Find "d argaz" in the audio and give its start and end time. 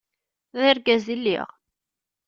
0.57-1.05